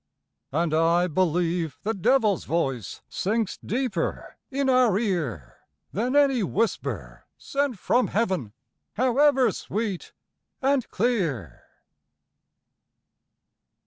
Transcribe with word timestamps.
And 0.51 0.73
I 0.73 1.05
believe 1.05 1.77
the 1.83 1.93
devilÆs 1.93 2.47
voice 2.47 3.03
Sinks 3.07 3.57
deeper 3.63 4.35
in 4.49 4.67
our 4.67 4.97
ear 4.97 5.59
Than 5.93 6.15
any 6.15 6.41
whisper 6.41 7.27
sent 7.37 7.77
from 7.77 8.07
Heaven, 8.07 8.53
However 8.93 9.51
sweet 9.51 10.11
and 10.59 10.89
clear. 10.89 11.65